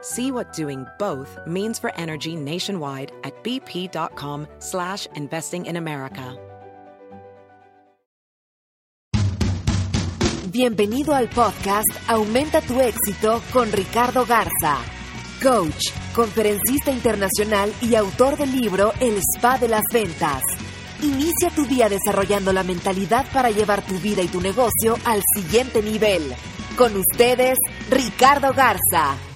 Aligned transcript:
See 0.00 0.30
what 0.30 0.52
doing 0.52 0.86
both 0.96 1.36
means 1.44 1.80
for 1.80 1.92
energy 1.96 2.36
nationwide 2.36 3.10
at 3.24 3.34
bp.com 3.42 4.46
slash 4.60 5.08
investing 5.16 5.66
in 5.66 5.76
America. 5.76 6.36
Bienvenido 10.50 11.14
al 11.14 11.28
podcast 11.28 11.88
Aumenta 12.08 12.60
tu 12.60 12.80
éxito 12.80 13.42
con 13.52 13.70
Ricardo 13.70 14.24
Garza, 14.24 14.78
coach, 15.42 15.90
conferencista 16.14 16.90
internacional 16.90 17.72
y 17.82 17.96
autor 17.96 18.36
del 18.36 18.52
libro 18.52 18.92
El 19.00 19.18
Spa 19.18 19.58
de 19.58 19.68
las 19.68 19.84
Ventas. 19.92 20.42
Inicia 21.02 21.50
tu 21.54 21.66
día 21.66 21.88
desarrollando 21.88 22.52
la 22.52 22.62
mentalidad 22.62 23.26
para 23.32 23.50
llevar 23.50 23.82
tu 23.82 23.98
vida 23.98 24.22
y 24.22 24.28
tu 24.28 24.40
negocio 24.40 24.96
al 25.04 25.22
siguiente 25.34 25.82
nivel. 25.82 26.34
Con 26.76 26.96
ustedes, 26.96 27.58
Ricardo 27.90 28.52
Garza. 28.54 29.27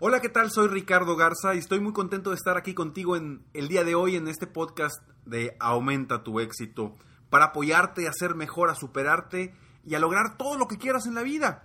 Hola, 0.00 0.20
¿qué 0.20 0.28
tal? 0.28 0.52
Soy 0.52 0.68
Ricardo 0.68 1.16
Garza 1.16 1.56
y 1.56 1.58
estoy 1.58 1.80
muy 1.80 1.92
contento 1.92 2.30
de 2.30 2.36
estar 2.36 2.56
aquí 2.56 2.72
contigo 2.72 3.16
en 3.16 3.44
el 3.52 3.66
día 3.66 3.82
de 3.82 3.96
hoy 3.96 4.14
en 4.14 4.28
este 4.28 4.46
podcast 4.46 5.02
de 5.26 5.56
Aumenta 5.58 6.22
tu 6.22 6.38
éxito 6.38 6.94
para 7.30 7.46
apoyarte 7.46 8.06
a 8.06 8.12
ser 8.12 8.36
mejor, 8.36 8.70
a 8.70 8.76
superarte 8.76 9.56
y 9.84 9.96
a 9.96 9.98
lograr 9.98 10.36
todo 10.36 10.56
lo 10.56 10.68
que 10.68 10.78
quieras 10.78 11.06
en 11.06 11.16
la 11.16 11.24
vida. 11.24 11.64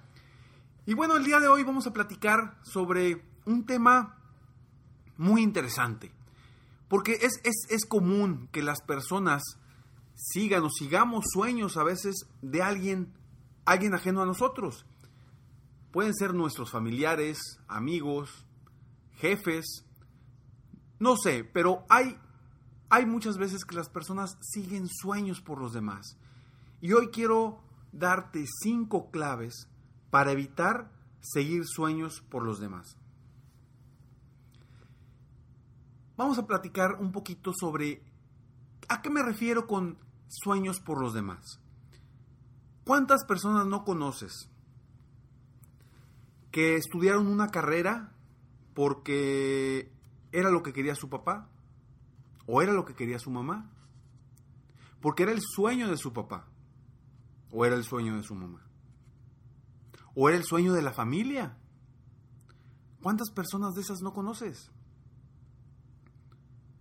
Y 0.87 0.95
bueno, 0.95 1.15
el 1.15 1.25
día 1.25 1.39
de 1.39 1.47
hoy 1.47 1.61
vamos 1.61 1.85
a 1.85 1.93
platicar 1.93 2.57
sobre 2.63 3.23
un 3.45 3.67
tema 3.67 4.17
muy 5.15 5.43
interesante. 5.43 6.11
Porque 6.87 7.19
es, 7.21 7.39
es, 7.43 7.67
es 7.69 7.85
común 7.85 8.49
que 8.51 8.63
las 8.63 8.81
personas 8.81 9.43
sigan 10.15 10.63
o 10.63 10.71
sigamos 10.71 11.25
sueños 11.31 11.77
a 11.77 11.83
veces 11.83 12.25
de 12.41 12.63
alguien, 12.63 13.13
alguien 13.65 13.93
ajeno 13.93 14.23
a 14.23 14.25
nosotros. 14.25 14.87
Pueden 15.93 16.15
ser 16.15 16.33
nuestros 16.33 16.71
familiares, 16.71 17.37
amigos, 17.67 18.47
jefes, 19.11 19.85
no 20.97 21.15
sé, 21.15 21.43
pero 21.43 21.85
hay, 21.87 22.17
hay 22.89 23.05
muchas 23.05 23.37
veces 23.37 23.63
que 23.63 23.75
las 23.75 23.89
personas 23.89 24.35
siguen 24.41 24.87
sueños 24.87 25.39
por 25.39 25.61
los 25.61 25.71
demás. 25.71 26.17
Y 26.81 26.93
hoy 26.93 27.09
quiero 27.09 27.61
darte 27.91 28.43
cinco 28.63 29.11
claves 29.11 29.67
para 30.09 30.31
evitar 30.31 30.91
seguir 31.21 31.61
sueños 31.67 32.21
por 32.27 32.43
los 32.43 32.59
demás. 32.59 32.97
Vamos 36.17 36.39
a 36.39 36.47
platicar 36.47 36.95
un 36.99 37.11
poquito 37.11 37.51
sobre 37.53 38.03
a 38.89 39.03
qué 39.03 39.11
me 39.11 39.21
refiero 39.21 39.67
con 39.67 39.99
sueños 40.27 40.79
por 40.79 40.99
los 40.99 41.13
demás. 41.13 41.59
¿Cuántas 42.83 43.25
personas 43.25 43.67
no 43.67 43.83
conoces 43.83 44.49
que 46.53 46.75
estudiaron 46.75 47.25
una 47.27 47.47
carrera 47.47 48.13
porque 48.75 49.91
era 50.31 50.51
lo 50.51 50.61
que 50.61 50.71
quería 50.71 50.93
su 50.93 51.09
papá 51.09 51.49
o 52.45 52.61
era 52.61 52.73
lo 52.73 52.85
que 52.85 52.93
quería 52.93 53.17
su 53.17 53.31
mamá? 53.31 53.71
Porque 55.01 55.23
era 55.23 55.31
el 55.31 55.41
sueño 55.41 55.89
de 55.89 55.97
su 55.97 56.13
papá 56.13 56.47
o 57.51 57.65
era 57.65 57.75
el 57.75 57.83
sueño 57.83 58.15
de 58.15 58.21
su 58.21 58.35
mamá 58.35 58.63
o 60.13 60.29
era 60.29 60.37
el 60.37 60.43
sueño 60.43 60.73
de 60.73 60.83
la 60.83 60.93
familia. 60.93 61.57
¿Cuántas 63.01 63.31
personas 63.31 63.73
de 63.73 63.81
esas 63.81 64.01
no 64.03 64.13
conoces? 64.13 64.71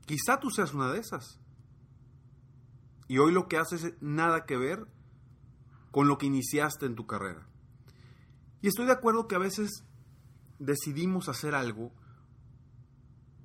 Quizá 0.05 0.39
tú 0.39 0.51
seas 0.51 0.75
una 0.75 0.93
de 0.93 0.99
esas. 0.99 1.41
Y 3.09 3.17
hoy 3.17 3.33
lo 3.33 3.49
que 3.49 3.57
haces 3.57 3.85
es 3.85 3.95
nada 4.03 4.45
que 4.45 4.59
ver 4.59 4.87
con 5.91 6.09
lo 6.09 6.19
que 6.19 6.27
iniciaste 6.27 6.85
en 6.85 6.95
tu 6.95 7.07
carrera. 7.07 7.49
Y 8.63 8.69
estoy 8.69 8.87
de 8.87 8.93
acuerdo 8.93 9.27
que 9.27 9.35
a 9.35 9.41
veces 9.41 9.85
decidimos 10.59 11.29
hacer 11.29 11.55
algo 11.55 11.93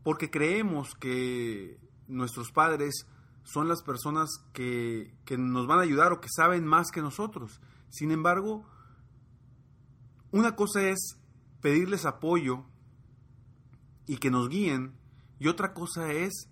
porque 0.04 0.30
creemos 0.30 0.94
que 0.94 1.80
nuestros 2.08 2.52
padres 2.52 3.08
son 3.44 3.68
las 3.68 3.82
personas 3.82 4.30
que, 4.54 5.14
que, 5.26 5.38
nos 5.38 5.68
van 5.68 5.80
a 5.80 5.82
ayudar 5.82 6.14
o 6.14 6.22
que 6.22 6.30
saben 6.34 6.66
más 6.66 6.92
que 6.92 7.02
nosotros. 7.02 7.60
Sin 7.90 8.12
embargo, 8.12 8.66
una 10.32 10.56
cosa 10.56 10.88
es 10.88 11.18
pedirles 11.62 12.06
apoyo 12.06 12.64
y 14.06 14.18
que 14.18 14.32
nos 14.32 14.50
guíen 14.50 14.94
y 15.40 15.48
otra 15.48 15.74
cosa 15.74 16.14
es 16.14 16.50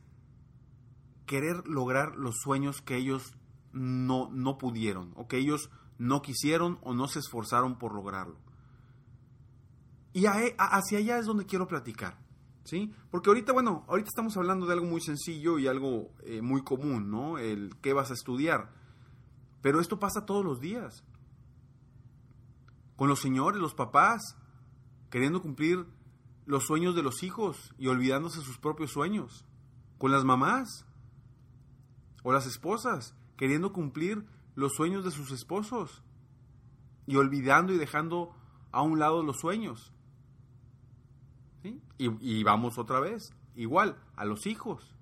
querer 1.25 1.67
lograr 1.67 2.15
los 2.15 2.35
sueños 2.41 2.81
que 2.81 2.97
ellos 2.97 3.37
no, 3.73 4.29
no 4.31 4.57
pudieron, 4.57 5.13
o 5.15 5.27
que 5.27 5.37
ellos 5.37 5.69
no 5.97 6.21
quisieron 6.21 6.79
o 6.81 6.93
no 6.93 7.07
se 7.07 7.19
esforzaron 7.19 7.77
por 7.77 7.93
lograrlo. 7.93 8.44
Y 10.15 10.27
hacia 10.27 10.99
allá 10.99 11.17
es 11.17 11.25
donde 11.25 11.45
quiero 11.45 11.67
platicar, 11.67 12.17
¿sí? 12.63 12.95
Porque 13.11 13.29
ahorita, 13.29 13.51
bueno, 13.51 13.83
ahorita 13.89 14.07
estamos 14.07 14.37
hablando 14.37 14.65
de 14.65 14.71
algo 14.71 14.85
muy 14.85 15.01
sencillo 15.01 15.59
y 15.59 15.67
algo 15.67 16.13
eh, 16.23 16.41
muy 16.41 16.63
común, 16.63 17.11
¿no? 17.11 17.37
El 17.37 17.75
qué 17.81 17.91
vas 17.91 18.11
a 18.11 18.13
estudiar. 18.13 18.71
Pero 19.61 19.81
esto 19.81 19.99
pasa 19.99 20.25
todos 20.25 20.45
los 20.45 20.61
días. 20.61 21.03
Con 22.95 23.09
los 23.09 23.19
señores, 23.19 23.59
los 23.59 23.73
papás, 23.73 24.37
queriendo 25.09 25.41
cumplir 25.41 25.85
los 26.45 26.63
sueños 26.63 26.95
de 26.95 27.03
los 27.03 27.21
hijos 27.21 27.73
y 27.77 27.87
olvidándose 27.87 28.39
sus 28.39 28.57
propios 28.57 28.91
sueños. 28.91 29.43
Con 29.97 30.13
las 30.13 30.23
mamás 30.23 30.85
o 32.23 32.31
las 32.31 32.47
esposas, 32.47 33.17
queriendo 33.35 33.73
cumplir 33.73 34.25
los 34.55 34.75
sueños 34.75 35.03
de 35.03 35.11
sus 35.11 35.31
esposos 35.31 36.03
y 37.05 37.17
olvidando 37.17 37.73
y 37.73 37.77
dejando 37.77 38.33
a 38.71 38.81
un 38.81 38.97
lado 38.97 39.21
los 39.21 39.41
sueños. 39.41 39.91
Y, 41.97 42.43
vamos 42.43 42.77
otra 42.77 42.99
vez, 42.99 43.33
igual, 43.55 43.97
a 44.15 44.25
los 44.25 44.45
hijos. 44.45 44.93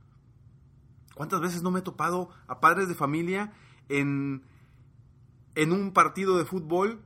¿Cuántas 1.16 1.41
veces 1.41 1.62
no 1.62 1.72
me 1.72 1.79
he 1.79 1.84
topado 1.84 2.29
a 2.47 2.59
padres 2.59 2.88
de 2.88 2.96
familia 2.96 3.53
en, 3.90 4.44
en 5.56 5.72
un 5.72 5.91
partido 5.91 6.38
de 6.38 6.46
fútbol 6.46 7.01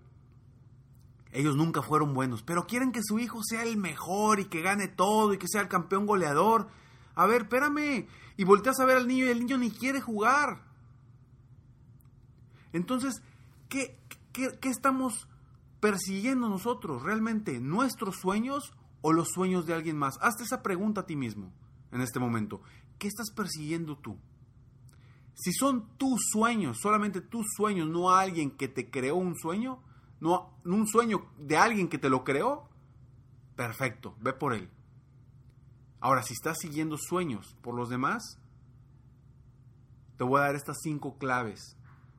ellos 1.31 1.55
nunca 1.55 1.81
fueron 1.81 2.13
buenos, 2.13 2.41
pero 2.41 2.65
quieren 2.65 2.91
que 2.91 3.03
su 3.03 3.19
hijo 3.19 3.41
sea 3.43 3.63
el 3.63 3.77
mejor 3.77 4.39
y 4.39 4.45
que 4.45 4.61
gane 4.61 4.87
todo 4.87 5.33
y 5.33 5.37
que 5.37 5.47
sea 5.47 5.61
el 5.61 5.67
campeón 5.67 6.05
goleador. 6.05 6.67
A 7.15 7.25
ver, 7.25 7.43
espérame. 7.43 8.07
Y 8.37 8.43
volteas 8.43 8.79
a 8.79 8.85
ver 8.85 8.97
al 8.97 9.07
niño 9.07 9.25
y 9.25 9.29
el 9.29 9.39
niño 9.39 9.57
ni 9.57 9.69
quiere 9.69 10.01
jugar. 10.01 10.63
Entonces, 12.73 13.21
¿qué, 13.69 13.99
qué, 14.31 14.57
qué 14.59 14.69
estamos 14.69 15.27
persiguiendo 15.79 16.49
nosotros? 16.49 17.03
¿Realmente 17.03 17.59
nuestros 17.59 18.15
sueños 18.15 18.73
o 19.07 19.13
los 19.13 19.29
sueños 19.29 19.65
de 19.65 19.73
alguien 19.73 19.97
más? 19.97 20.19
Hazte 20.21 20.43
esa 20.43 20.61
pregunta 20.61 20.99
a 20.99 21.05
ti 21.05 21.15
mismo 21.15 21.53
en 21.93 22.01
este 22.01 22.19
momento. 22.19 22.61
¿Qué 22.99 23.07
estás 23.07 23.31
persiguiendo 23.31 23.97
tú? 23.97 24.17
Si 25.33 25.53
son 25.53 25.87
tus 25.95 26.19
sueños, 26.29 26.79
solamente 26.81 27.21
tus 27.21 27.45
sueños, 27.55 27.87
no 27.87 28.11
alguien 28.11 28.51
que 28.51 28.67
te 28.67 28.89
creó 28.89 29.15
un 29.15 29.37
sueño, 29.37 29.81
no, 30.19 30.59
un 30.65 30.85
sueño 30.89 31.25
de 31.39 31.55
alguien 31.55 31.87
que 31.87 31.97
te 31.97 32.09
lo 32.09 32.25
creó, 32.25 32.67
perfecto, 33.55 34.17
ve 34.19 34.33
por 34.33 34.53
él. 34.53 34.69
Ahora, 36.01 36.21
si 36.21 36.33
estás 36.33 36.57
siguiendo 36.59 36.97
sueños 36.97 37.55
por 37.61 37.75
los 37.75 37.87
demás, 37.87 38.41
te 40.17 40.25
voy 40.25 40.41
a 40.41 40.47
dar 40.47 40.55
estas 40.55 40.79
cinco 40.83 41.17
claves 41.17 41.77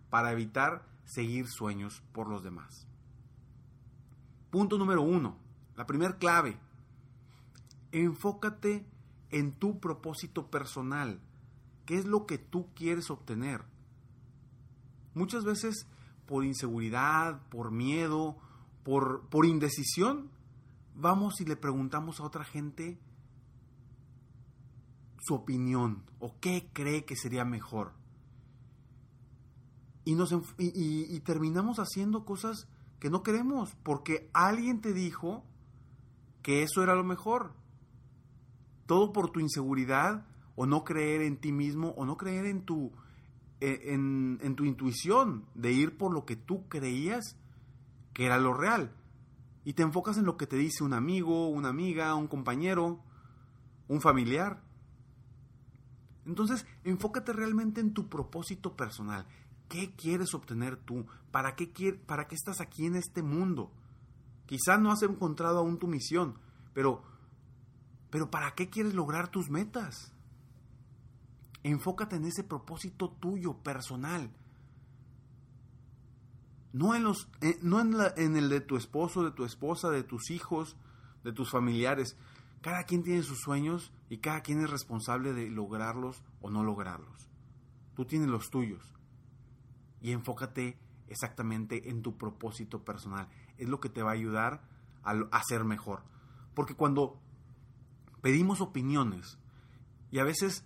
para 0.09 0.33
evitar 0.33 0.89
seguir 1.05 1.49
sueños 1.49 2.03
por 2.15 2.31
los 2.31 2.43
demás. 2.43 2.87
Punto 4.49 4.79
número 4.79 5.03
uno, 5.03 5.37
la 5.77 5.85
primera 5.85 6.17
clave, 6.17 6.59
enfócate 7.93 8.87
en 9.31 9.53
tu 9.53 9.81
propósito 9.81 10.51
personal. 10.51 11.21
¿Qué 11.87 11.97
es 11.97 12.07
lo 12.07 12.27
que 12.27 12.39
tú 12.39 12.69
quieres 12.75 13.11
obtener? 13.11 13.65
Muchas 15.15 15.45
veces 15.45 15.87
por 16.27 16.45
inseguridad, 16.45 17.41
por 17.49 17.71
miedo, 17.71 18.37
por, 18.85 19.29
por 19.29 19.47
indecisión, 19.47 20.31
vamos 20.95 21.41
y 21.41 21.45
le 21.45 21.57
preguntamos 21.57 22.21
a 22.21 22.25
otra 22.25 22.45
gente 22.45 22.99
su 25.21 25.35
opinión 25.35 26.05
o 26.19 26.39
qué 26.41 26.71
cree 26.73 27.05
que 27.05 27.17
sería 27.17 27.45
mejor. 27.45 27.93
Y, 30.05 30.15
nos, 30.15 30.35
y, 30.59 31.21
terminamos 31.21 31.79
haciendo 31.79 32.25
cosas 32.25 32.67
que 32.99 33.11
no 33.11 33.23
queremos 33.23 33.77
porque 33.83 34.31
alguien 34.33 34.81
te 34.81 34.95
dijo 34.95 35.45
que 36.43 36.63
eso 36.63 36.83
era 36.83 36.95
lo 36.95 37.05
mejor. 37.05 37.53
Todo 38.89 39.13
por 39.13 39.31
tu 39.31 39.39
inseguridad 39.39 40.27
o 40.57 40.65
no 40.65 40.83
creer 40.83 41.21
en 41.21 41.37
ti 41.37 41.53
mismo 41.53 41.91
o 41.91 42.07
no 42.07 42.17
creer 42.17 42.47
en 42.47 42.65
tu, 42.65 42.91
e, 43.61 43.93
en, 43.93 44.57
tu 44.57 44.65
intuición 44.65 45.45
de 45.55 45.73
ir 45.73 45.99
por 45.99 46.11
lo 46.11 46.25
que 46.25 46.37
tú 46.37 46.67
creías 46.69 47.37
que 48.15 48.25
era 48.25 48.39
lo 48.39 48.55
real. 48.55 48.97
Y 49.67 49.75
te 49.75 49.83
enfocas 49.83 50.17
en 50.17 50.25
lo 50.25 50.39
que 50.39 50.47
te 50.47 50.57
dice 50.57 50.85
un 50.85 50.95
amigo, 50.95 51.49
una 51.49 51.69
amiga, 51.69 52.15
un 52.15 52.29
compañero, 52.29 53.05
un 53.89 54.01
familiar. 54.01 54.65
Entonces, 56.25 56.65
enfócate 56.85 57.35
realmente 57.35 57.83
en 57.83 57.93
tu 57.93 58.09
propósito 58.09 58.75
personal. 58.75 59.27
¿Qué 59.69 59.95
quieres 59.97 60.33
obtener 60.33 60.77
tú? 60.79 61.05
¿Para 61.31 61.57
qué, 61.57 61.69
¿Para 62.07 62.27
qué 62.27 62.37
estás 62.37 62.63
aquí 62.63 62.87
en 62.87 62.97
este 62.97 63.23
mundo? 63.23 63.71
Quizá 64.47 64.79
no 64.79 64.91
has 64.91 65.03
encontrado 65.03 65.59
aún 65.59 65.79
tu 65.79 65.89
misión, 65.89 66.39
pero, 66.73 67.03
pero 68.11 68.31
¿para 68.31 68.55
qué 68.55 68.69
quieres 68.71 68.95
lograr 68.95 69.29
tus 69.29 69.51
metas? 69.51 70.13
Enfócate 71.63 72.17
en 72.17 72.25
ese 72.25 72.45
propósito 72.45 73.11
tuyo, 73.11 73.59
personal. 73.59 74.31
No 76.73 76.95
en, 76.95 77.05
los, 77.05 77.29
eh, 77.41 77.59
no 77.63 77.81
en, 77.81 77.97
en 78.17 78.37
el 78.37 78.49
de 78.49 78.61
tu 78.61 78.77
esposo, 78.77 79.25
de 79.25 79.33
tu 79.33 79.45
esposa, 79.45 79.91
de 79.91 80.05
tus 80.05 80.31
hijos, 80.31 80.77
de 81.25 81.33
tus 81.33 81.51
familiares. 81.51 82.17
Cada 82.61 82.85
quien 82.85 83.03
tiene 83.03 83.23
sus 83.23 83.41
sueños 83.41 83.93
y 84.09 84.19
cada 84.19 84.43
quien 84.43 84.61
es 84.61 84.71
responsable 84.71 85.33
de 85.33 85.51
lograrlos 85.51 86.23
o 86.41 86.51
no 86.51 86.65
lograrlos. 86.65 87.29
Tú 87.95 88.05
tienes 88.05 88.29
los 88.29 88.51
tuyos. 88.51 88.95
Y 90.01 90.13
enfócate 90.13 90.79
exactamente 91.09 91.91
en 91.91 92.03
tu 92.03 92.17
propósito 92.17 92.85
personal. 92.85 93.29
Es 93.57 93.69
lo 93.69 93.81
que 93.81 93.89
te 93.89 94.03
va 94.03 94.11
a 94.11 94.15
ayudar 94.15 94.63
a, 95.03 95.43
ser 95.43 95.65
mejor. 95.65 96.03
Porque 96.55 96.75
cuando 96.75 97.21
pedimos 98.21 98.61
opiniones 98.61 99.39
y 100.11 100.19
a 100.19 100.25
veces 100.25 100.65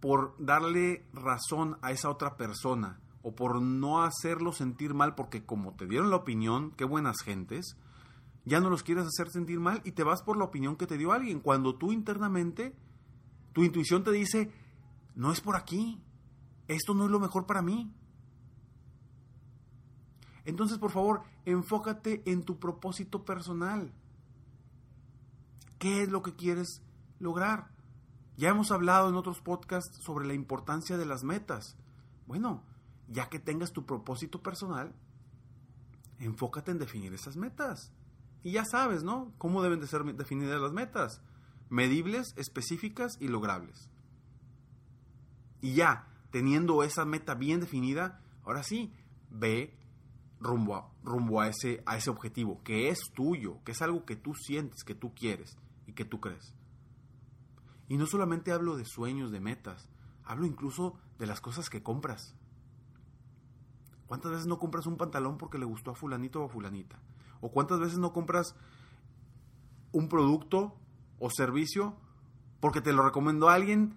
por 0.00 0.34
darle 0.38 1.06
razón 1.12 1.78
a 1.82 1.92
esa 1.92 2.10
otra 2.10 2.36
persona 2.36 3.00
o 3.22 3.34
por 3.34 3.62
no 3.62 4.02
hacerlo 4.02 4.52
sentir 4.52 4.92
mal 4.92 5.14
porque 5.14 5.44
como 5.46 5.74
te 5.74 5.86
dieron 5.86 6.10
la 6.10 6.16
opinión, 6.16 6.72
qué 6.72 6.84
buenas 6.84 7.22
gentes, 7.22 7.76
ya 8.44 8.60
no 8.60 8.68
los 8.68 8.82
quieres 8.82 9.06
hacer 9.06 9.30
sentir 9.30 9.60
mal 9.60 9.80
y 9.84 9.92
te 9.92 10.04
vas 10.04 10.22
por 10.22 10.36
la 10.36 10.44
opinión 10.44 10.76
que 10.76 10.86
te 10.86 10.98
dio 10.98 11.12
alguien. 11.12 11.40
Cuando 11.40 11.76
tú 11.76 11.92
internamente, 11.92 12.76
tu 13.54 13.64
intuición 13.64 14.04
te 14.04 14.12
dice, 14.12 14.52
no 15.14 15.32
es 15.32 15.40
por 15.40 15.56
aquí, 15.56 16.02
esto 16.68 16.92
no 16.92 17.06
es 17.06 17.10
lo 17.10 17.20
mejor 17.20 17.46
para 17.46 17.62
mí. 17.62 17.90
Entonces, 20.44 20.76
por 20.76 20.90
favor, 20.90 21.22
enfócate 21.46 22.22
en 22.30 22.42
tu 22.42 22.58
propósito 22.58 23.24
personal. 23.24 23.90
¿Qué 25.84 26.02
es 26.02 26.08
lo 26.08 26.22
que 26.22 26.34
quieres 26.34 26.80
lograr? 27.18 27.68
Ya 28.38 28.48
hemos 28.48 28.70
hablado 28.70 29.10
en 29.10 29.16
otros 29.16 29.42
podcasts 29.42 30.02
sobre 30.02 30.26
la 30.26 30.32
importancia 30.32 30.96
de 30.96 31.04
las 31.04 31.24
metas. 31.24 31.76
Bueno, 32.26 32.64
ya 33.06 33.28
que 33.28 33.38
tengas 33.38 33.74
tu 33.74 33.84
propósito 33.84 34.42
personal, 34.42 34.94
enfócate 36.20 36.70
en 36.70 36.78
definir 36.78 37.12
esas 37.12 37.36
metas. 37.36 37.92
Y 38.42 38.52
ya 38.52 38.64
sabes, 38.64 39.04
¿no? 39.04 39.34
¿Cómo 39.36 39.62
deben 39.62 39.78
de 39.78 39.86
ser 39.86 40.04
definidas 40.16 40.58
las 40.58 40.72
metas? 40.72 41.20
Medibles, 41.68 42.32
específicas 42.38 43.18
y 43.20 43.28
logrables. 43.28 43.90
Y 45.60 45.74
ya, 45.74 46.08
teniendo 46.30 46.82
esa 46.82 47.04
meta 47.04 47.34
bien 47.34 47.60
definida, 47.60 48.22
ahora 48.42 48.62
sí, 48.62 48.94
ve 49.28 49.76
rumbo, 50.40 50.76
a, 51.42 51.44
a 51.44 51.96
ese 51.98 52.10
objetivo, 52.10 52.62
que 52.62 52.88
es 52.88 53.00
tuyo, 53.14 53.62
que 53.64 53.72
es 53.72 53.82
algo 53.82 54.06
que 54.06 54.16
tú 54.16 54.32
sientes, 54.34 54.82
que 54.82 54.94
tú 54.94 55.12
quieres 55.14 55.58
que 55.94 56.04
tú 56.04 56.20
crees. 56.20 56.54
Y 57.88 57.96
no 57.96 58.06
solamente 58.06 58.52
hablo 58.52 58.76
de 58.76 58.84
sueños, 58.84 59.30
de 59.30 59.40
metas, 59.40 59.88
hablo 60.24 60.46
incluso 60.46 60.94
de 61.18 61.26
las 61.26 61.40
cosas 61.40 61.70
que 61.70 61.82
compras. 61.82 62.34
¿Cuántas 64.06 64.32
veces 64.32 64.46
no 64.46 64.58
compras 64.58 64.86
un 64.86 64.96
pantalón 64.96 65.38
porque 65.38 65.58
le 65.58 65.64
gustó 65.64 65.90
a 65.90 65.94
fulanito 65.94 66.42
o 66.42 66.46
a 66.46 66.48
fulanita? 66.48 66.98
¿O 67.40 67.50
cuántas 67.50 67.80
veces 67.80 67.98
no 67.98 68.12
compras 68.12 68.54
un 69.92 70.08
producto 70.08 70.74
o 71.18 71.30
servicio 71.30 71.96
porque 72.60 72.80
te 72.80 72.92
lo 72.92 73.02
recomendó 73.02 73.48
alguien 73.48 73.96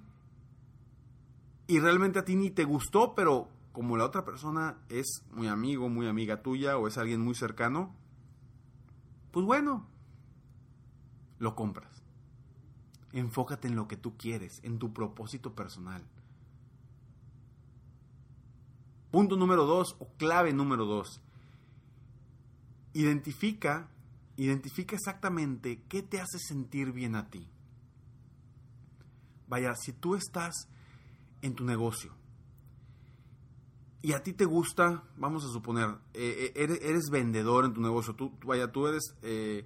y 1.67 1.79
realmente 1.79 2.19
a 2.19 2.25
ti 2.25 2.35
ni 2.35 2.49
te 2.49 2.63
gustó, 2.63 3.13
pero 3.15 3.49
como 3.71 3.97
la 3.97 4.05
otra 4.05 4.23
persona 4.23 4.77
es 4.89 5.23
muy 5.31 5.47
amigo, 5.47 5.89
muy 5.89 6.07
amiga 6.07 6.41
tuya 6.41 6.77
o 6.77 6.87
es 6.87 6.97
alguien 6.97 7.21
muy 7.21 7.35
cercano, 7.35 7.95
pues 9.31 9.45
bueno, 9.45 9.87
lo 11.39 11.55
compras. 11.55 12.03
Enfócate 13.13 13.67
en 13.67 13.75
lo 13.75 13.87
que 13.87 13.97
tú 13.97 14.17
quieres, 14.17 14.59
en 14.63 14.79
tu 14.79 14.93
propósito 14.93 15.55
personal. 15.55 16.03
Punto 19.11 19.37
número 19.37 19.65
dos 19.65 19.95
o 19.99 20.07
clave 20.17 20.53
número 20.53 20.85
dos 20.85 21.21
identifica, 22.93 23.89
identifica 24.37 24.95
exactamente 24.95 25.83
qué 25.87 26.01
te 26.01 26.19
hace 26.19 26.39
sentir 26.39 26.91
bien 26.91 27.15
a 27.15 27.29
ti. 27.29 27.47
Vaya, 29.47 29.75
si 29.75 29.93
tú 29.93 30.15
estás 30.15 30.67
en 31.41 31.53
tu 31.53 31.63
negocio 31.63 32.13
y 34.01 34.13
a 34.13 34.23
ti 34.23 34.33
te 34.33 34.45
gusta, 34.45 35.03
vamos 35.17 35.45
a 35.45 35.49
suponer, 35.49 35.89
eh, 36.13 36.53
eh, 36.55 36.79
eres, 36.81 37.09
vendedor 37.09 37.65
en 37.65 37.73
tu 37.73 37.81
negocio, 37.81 38.15
tú, 38.15 38.31
vaya, 38.45 38.71
tú 38.71 38.87
eres, 38.87 39.15
eh, 39.21 39.65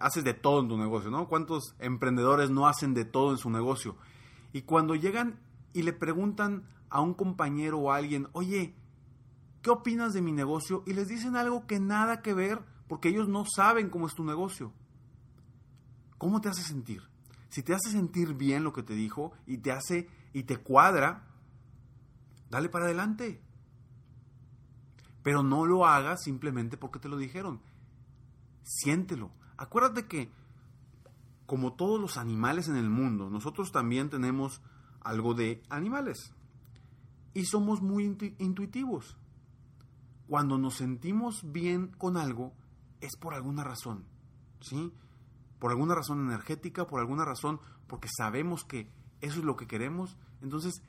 haces 0.00 0.24
de 0.24 0.34
todo 0.34 0.60
en 0.60 0.68
tu 0.68 0.76
negocio, 0.76 1.10
¿no? 1.10 1.28
¿Cuántos 1.28 1.74
emprendedores 1.78 2.50
no 2.50 2.66
hacen 2.66 2.94
de 2.94 3.04
todo 3.04 3.30
en 3.30 3.38
su 3.38 3.50
negocio? 3.50 3.96
Y 4.52 4.62
cuando 4.62 4.94
llegan 4.94 5.40
y 5.72 5.82
le 5.82 5.92
preguntan 5.92 6.64
a 6.88 7.00
un 7.00 7.14
compañero 7.14 7.78
o 7.78 7.92
a 7.92 7.96
alguien, 7.96 8.28
oye, 8.32 8.74
¿qué 9.62 9.70
opinas 9.70 10.12
de 10.12 10.22
mi 10.22 10.32
negocio? 10.32 10.82
Y 10.86 10.92
les 10.92 11.08
dicen 11.08 11.36
algo 11.36 11.66
que 11.66 11.80
nada 11.80 12.22
que 12.22 12.34
ver 12.34 12.60
porque 12.88 13.08
ellos 13.08 13.28
no 13.28 13.44
saben 13.44 13.90
cómo 13.90 14.06
es 14.06 14.14
tu 14.14 14.24
negocio. 14.24 14.72
¿Cómo 16.18 16.40
te 16.40 16.48
hace 16.48 16.62
sentir? 16.62 17.02
Si 17.48 17.62
te 17.62 17.74
hace 17.74 17.90
sentir 17.90 18.34
bien 18.34 18.64
lo 18.64 18.72
que 18.72 18.82
te 18.82 18.94
dijo 18.94 19.32
y 19.46 19.58
te 19.58 19.72
hace 19.72 20.08
y 20.32 20.44
te 20.44 20.56
cuadra, 20.58 21.26
dale 22.50 22.68
para 22.68 22.86
adelante. 22.86 23.40
Pero 25.22 25.42
no 25.42 25.66
lo 25.66 25.86
hagas 25.86 26.22
simplemente 26.22 26.76
porque 26.76 26.98
te 26.98 27.08
lo 27.08 27.16
dijeron. 27.16 27.60
Siéntelo. 28.66 29.30
Acuérdate 29.56 30.06
que, 30.06 30.30
como 31.46 31.74
todos 31.74 32.00
los 32.00 32.16
animales 32.16 32.66
en 32.66 32.76
el 32.76 32.90
mundo, 32.90 33.30
nosotros 33.30 33.70
también 33.70 34.10
tenemos 34.10 34.60
algo 35.00 35.34
de 35.34 35.62
animales. 35.70 36.34
Y 37.32 37.44
somos 37.44 37.80
muy 37.80 38.04
intuitivos 38.38 39.16
cuando 40.26 40.58
nos 40.58 40.74
sentimos 40.74 41.40
bien 41.52 41.88
con 41.98 42.16
algo, 42.16 42.52
es 43.00 43.16
por 43.16 43.34
alguna 43.34 43.62
razón, 43.62 44.04
¿sí? 44.60 44.92
Por 45.58 45.70
alguna 45.70 45.94
razón 45.94 46.20
energética, 46.26 46.86
por 46.86 47.00
alguna 47.00 47.24
razón, 47.24 47.60
porque 47.86 48.08
sabemos 48.08 48.64
que 48.64 48.90
eso 49.20 49.38
es 49.38 49.44
lo 49.44 49.56
que 49.56 49.66
queremos. 49.66 50.16
Entonces, 50.42 50.82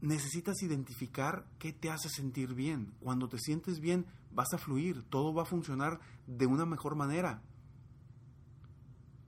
necesitas 0.00 0.62
identificar 0.62 1.46
qué 1.58 1.72
te 1.72 1.90
hace 1.90 2.08
sentir 2.08 2.54
bien. 2.54 2.94
Cuando 3.00 3.28
te 3.28 3.38
sientes 3.38 3.80
bien, 3.80 4.06
vas 4.32 4.52
a 4.54 4.58
fluir, 4.58 5.02
todo 5.04 5.34
va 5.34 5.42
a 5.42 5.46
funcionar 5.46 6.00
de 6.28 6.46
una 6.46 6.66
mejor 6.66 6.94
manera. 6.94 7.42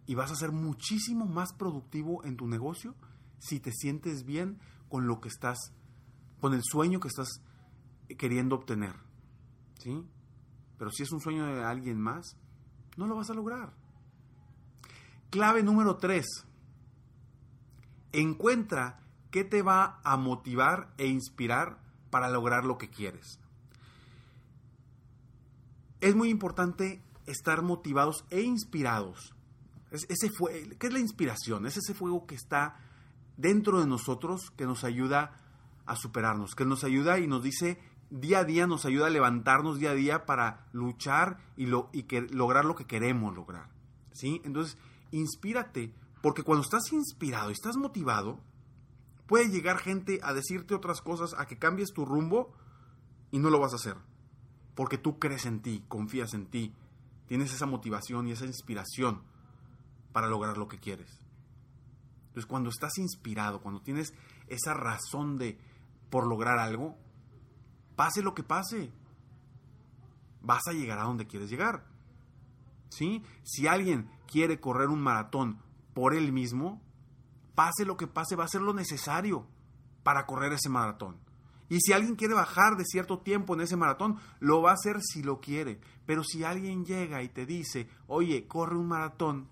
Y 0.07 0.14
vas 0.14 0.30
a 0.30 0.37
ser 0.37 0.52
muchísimo 0.52 1.26
más 1.26 1.52
productivo 1.52 2.25
en 2.25 2.37
tu 2.37 2.47
negocio 2.47 2.95
si 3.38 3.59
te 3.59 3.73
sientes 3.73 4.25
bien 4.25 4.59
con 4.88 5.07
lo 5.07 5.21
que 5.21 5.28
estás, 5.28 5.73
con 6.40 6.52
el 6.52 6.62
sueño 6.62 7.00
que 7.00 7.09
estás 7.09 7.42
queriendo 8.19 8.54
obtener. 8.54 8.95
¿Sí? 9.78 10.04
Pero 10.78 10.90
si 10.90 11.02
es 11.02 11.12
un 11.12 11.21
sueño 11.21 11.47
de 11.47 11.64
alguien 11.64 12.00
más, 12.00 12.37
no 12.97 13.07
lo 13.07 13.16
vas 13.16 13.30
a 13.30 13.35
lograr. 13.35 13.73
Clave 15.30 15.62
número 15.62 15.97
3. 15.97 16.26
Encuentra 18.12 19.00
qué 19.30 19.45
te 19.45 19.62
va 19.62 20.00
a 20.04 20.16
motivar 20.16 20.92
e 20.99 21.07
inspirar 21.07 21.78
para 22.11 22.28
lograr 22.28 22.64
lo 22.64 22.76
que 22.76 22.90
quieres. 22.90 23.39
Es 26.00 26.14
muy 26.14 26.30
importante 26.30 27.02
estar 27.26 27.62
motivados 27.62 28.25
e 28.30 28.42
inspirados. 28.42 29.35
ese 29.90 30.30
fue, 30.30 30.76
¿Qué 30.78 30.87
es 30.87 30.92
la 30.92 31.00
inspiración? 31.00 31.66
Es 31.66 31.76
ese 31.76 31.95
fuego 31.95 32.26
que 32.26 32.35
está 32.35 32.76
dentro 33.37 33.80
de 33.80 33.87
nosotros 33.87 34.50
que 34.57 34.66
nos 34.66 34.85
ayuda 34.85 35.40
a 35.87 35.97
superarnos, 35.97 36.54
que 36.54 36.64
nos 36.64 36.85
ayuda 36.85 37.19
y 37.19 37.26
nos 37.26 37.42
dice 37.42 37.78
día 38.11 38.40
a 38.40 38.45
día, 38.45 38.66
nos 38.66 38.85
ayuda 38.85 39.07
a 39.07 39.11
levantarnos 39.11 39.78
día 39.78 39.90
a 39.90 39.95
día 39.95 40.26
para 40.26 40.66
luchar 40.73 41.38
y, 41.57 41.66
lo, 41.66 41.90
y 41.92 42.04
que, 42.04 42.23
lograr 42.23 42.64
lo 42.64 42.75
que 42.75 42.87
queremos 42.87 43.35
lograr. 43.35 43.71
¿sí? 44.12 44.40
Entonces, 44.45 44.76
inspírate, 45.11 45.95
porque 46.23 46.42
cuando 46.42 46.62
estás 46.62 46.92
inspirado 46.92 47.50
y 47.50 47.54
estás 47.54 47.76
motivado, 47.76 48.40
puede 49.26 49.49
llegar 49.49 49.78
gente 49.78 50.21
a 50.23 50.33
decirte 50.33 50.75
otras 50.75 51.00
cosas, 51.00 51.35
a 51.38 51.47
que 51.47 51.59
cambies 51.59 51.92
tu 51.92 52.04
rumbo 52.04 52.52
y 53.30 53.38
no 53.38 53.50
lo 53.50 53.61
vas 53.61 53.73
a 53.73 53.76
hacer. 53.76 53.97
Porque 54.74 54.98
tú 54.98 55.18
crees 55.18 55.46
en 55.46 55.60
ti, 55.60 55.84
confías 55.88 56.34
en 56.34 56.46
ti, 56.46 56.74
tienes 57.26 57.52
esa 57.52 57.66
motivación 57.66 58.28
y 58.28 58.32
esa 58.32 58.46
inspiración 58.46 59.22
para 60.12 60.28
lograr 60.28 60.56
lo 60.56 60.68
que 60.68 60.78
quieres. 60.78 61.20
Entonces, 62.28 62.46
cuando 62.46 62.70
estás 62.70 62.96
inspirado, 62.98 63.60
cuando 63.60 63.80
tienes 63.80 64.14
esa 64.46 64.74
razón 64.74 65.36
de 65.36 65.58
por 66.10 66.26
lograr 66.26 66.58
algo, 66.58 66.96
pase 67.96 68.22
lo 68.22 68.34
que 68.34 68.42
pase, 68.42 68.92
vas 70.42 70.66
a 70.68 70.72
llegar 70.72 70.98
a 70.98 71.04
donde 71.04 71.26
quieres 71.26 71.50
llegar. 71.50 71.84
¿Sí? 72.88 73.22
Si 73.42 73.66
alguien 73.66 74.10
quiere 74.26 74.60
correr 74.60 74.88
un 74.88 75.00
maratón 75.00 75.58
por 75.94 76.14
él 76.14 76.32
mismo, 76.32 76.80
pase 77.54 77.84
lo 77.84 77.96
que 77.96 78.06
pase, 78.06 78.36
va 78.36 78.44
a 78.44 78.48
ser 78.48 78.62
lo 78.62 78.74
necesario 78.74 79.46
para 80.02 80.26
correr 80.26 80.52
ese 80.52 80.68
maratón. 80.68 81.16
Y 81.70 81.80
si 81.80 81.92
alguien 81.92 82.16
quiere 82.16 82.34
bajar 82.34 82.76
de 82.76 82.84
cierto 82.84 83.20
tiempo 83.20 83.54
en 83.54 83.60
ese 83.60 83.76
maratón, 83.76 84.18
lo 84.40 84.60
va 84.60 84.72
a 84.72 84.74
hacer 84.74 85.00
si 85.00 85.22
lo 85.22 85.40
quiere. 85.40 85.80
Pero 86.04 86.24
si 86.24 86.42
alguien 86.42 86.84
llega 86.84 87.22
y 87.22 87.28
te 87.28 87.46
dice, 87.46 87.88
oye, 88.08 88.48
corre 88.48 88.76
un 88.76 88.88
maratón, 88.88 89.48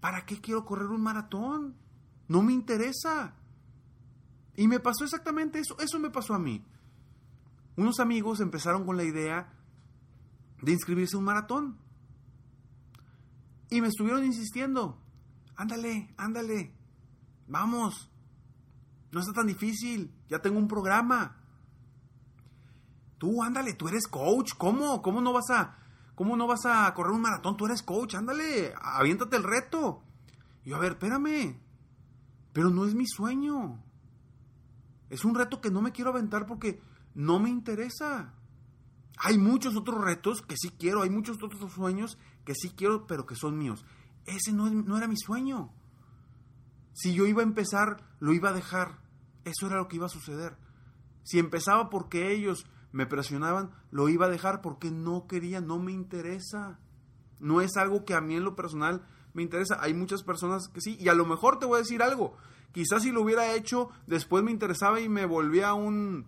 ¿para 0.00 0.24
qué 0.24 0.40
quiero 0.40 0.64
correr 0.64 0.86
un 0.86 1.02
maratón? 1.02 1.74
No 2.28 2.42
me 2.42 2.52
interesa. 2.52 3.34
Y 4.54 4.68
me 4.68 4.78
pasó 4.78 5.02
exactamente 5.02 5.58
eso, 5.58 5.76
eso 5.80 5.98
me 5.98 6.10
pasó 6.10 6.34
a 6.34 6.38
mí. 6.38 6.64
Unos 7.76 7.98
amigos 7.98 8.38
empezaron 8.40 8.86
con 8.86 8.96
la 8.96 9.02
idea 9.02 9.52
de 10.62 10.72
inscribirse 10.72 11.16
a 11.16 11.18
un 11.18 11.24
maratón. 11.24 11.78
Y 13.70 13.80
me 13.80 13.88
estuvieron 13.88 14.24
insistiendo, 14.24 15.00
ándale, 15.56 16.14
ándale, 16.16 16.74
vamos, 17.48 18.08
no 19.10 19.20
está 19.20 19.32
tan 19.32 19.46
difícil, 19.46 20.14
ya 20.32 20.40
tengo 20.40 20.58
un 20.58 20.66
programa. 20.66 21.36
Tú, 23.18 23.42
ándale, 23.42 23.74
tú 23.74 23.86
eres 23.86 24.06
coach, 24.06 24.54
¿cómo? 24.56 25.02
¿Cómo 25.02 25.20
no 25.20 25.34
vas 25.34 25.50
a, 25.50 25.76
cómo 26.14 26.38
no 26.38 26.46
vas 26.46 26.64
a 26.64 26.92
correr 26.94 27.12
un 27.12 27.20
maratón? 27.20 27.58
Tú 27.58 27.66
eres 27.66 27.82
coach, 27.82 28.14
ándale, 28.14 28.72
aviéntate 28.80 29.36
el 29.36 29.42
reto. 29.42 30.02
Y 30.64 30.70
yo, 30.70 30.76
a 30.76 30.78
ver, 30.78 30.92
espérame, 30.92 31.60
pero 32.54 32.70
no 32.70 32.86
es 32.86 32.94
mi 32.94 33.06
sueño. 33.06 33.84
Es 35.10 35.26
un 35.26 35.34
reto 35.34 35.60
que 35.60 35.70
no 35.70 35.82
me 35.82 35.92
quiero 35.92 36.10
aventar 36.10 36.46
porque 36.46 36.80
no 37.14 37.38
me 37.38 37.50
interesa. 37.50 38.32
Hay 39.18 39.36
muchos 39.36 39.76
otros 39.76 40.02
retos 40.02 40.40
que 40.40 40.56
sí 40.56 40.70
quiero, 40.70 41.02
hay 41.02 41.10
muchos 41.10 41.42
otros 41.42 41.70
sueños 41.72 42.16
que 42.46 42.54
sí 42.54 42.70
quiero, 42.70 43.06
pero 43.06 43.26
que 43.26 43.36
son 43.36 43.58
míos. 43.58 43.84
Ese 44.24 44.50
no, 44.54 44.70
no 44.70 44.96
era 44.96 45.08
mi 45.08 45.18
sueño. 45.18 45.74
Si 46.94 47.12
yo 47.12 47.26
iba 47.26 47.42
a 47.42 47.44
empezar, 47.44 48.02
lo 48.18 48.32
iba 48.32 48.48
a 48.48 48.54
dejar. 48.54 49.01
Eso 49.44 49.66
era 49.66 49.76
lo 49.76 49.88
que 49.88 49.96
iba 49.96 50.06
a 50.06 50.10
suceder. 50.10 50.56
Si 51.24 51.38
empezaba 51.38 51.90
porque 51.90 52.32
ellos 52.32 52.66
me 52.92 53.06
presionaban, 53.06 53.70
lo 53.90 54.08
iba 54.08 54.26
a 54.26 54.30
dejar 54.30 54.60
porque 54.60 54.90
no 54.90 55.26
quería, 55.26 55.60
no 55.60 55.78
me 55.78 55.92
interesa. 55.92 56.78
No 57.40 57.60
es 57.60 57.76
algo 57.76 58.04
que 58.04 58.14
a 58.14 58.20
mí 58.20 58.36
en 58.36 58.44
lo 58.44 58.54
personal 58.54 59.06
me 59.34 59.42
interesa. 59.42 59.78
Hay 59.80 59.94
muchas 59.94 60.22
personas 60.22 60.68
que 60.68 60.80
sí, 60.80 60.96
y 61.00 61.08
a 61.08 61.14
lo 61.14 61.26
mejor 61.26 61.58
te 61.58 61.66
voy 61.66 61.76
a 61.76 61.82
decir 61.82 62.02
algo. 62.02 62.36
Quizás 62.72 63.02
si 63.02 63.10
lo 63.10 63.22
hubiera 63.22 63.54
hecho, 63.54 63.90
después 64.06 64.42
me 64.44 64.50
interesaba 64.50 65.00
y 65.00 65.08
me 65.08 65.26
volvía 65.26 65.74
un, 65.74 66.26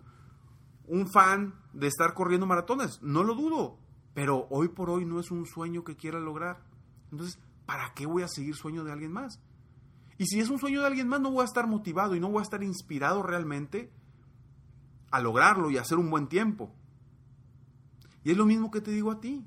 un 0.87 1.07
fan 1.07 1.55
de 1.73 1.87
estar 1.87 2.13
corriendo 2.13 2.45
maratones. 2.45 3.01
No 3.01 3.23
lo 3.23 3.35
dudo. 3.35 3.79
Pero 4.13 4.47
hoy 4.49 4.69
por 4.69 4.89
hoy 4.89 5.05
no 5.05 5.19
es 5.19 5.29
un 5.31 5.45
sueño 5.45 5.83
que 5.83 5.97
quiera 5.97 6.19
lograr. 6.19 6.63
Entonces, 7.11 7.39
¿para 7.65 7.93
qué 7.93 8.05
voy 8.05 8.23
a 8.23 8.27
seguir 8.27 8.55
sueño 8.55 8.83
de 8.83 8.91
alguien 8.91 9.11
más? 9.11 9.41
Y 10.17 10.25
si 10.25 10.39
es 10.39 10.49
un 10.49 10.59
sueño 10.59 10.81
de 10.81 10.87
alguien 10.87 11.07
más, 11.07 11.19
no 11.21 11.31
voy 11.31 11.41
a 11.41 11.45
estar 11.45 11.67
motivado 11.67 12.15
y 12.15 12.19
no 12.19 12.29
voy 12.29 12.39
a 12.39 12.43
estar 12.43 12.63
inspirado 12.63 13.21
realmente 13.21 13.91
a 15.11 15.19
lograrlo 15.19 15.69
y 15.69 15.77
a 15.77 15.81
hacer 15.81 15.97
un 15.97 16.09
buen 16.09 16.27
tiempo. 16.27 16.73
Y 18.23 18.31
es 18.31 18.37
lo 18.37 18.45
mismo 18.45 18.71
que 18.71 18.81
te 18.81 18.91
digo 18.91 19.11
a 19.11 19.19
ti. 19.19 19.45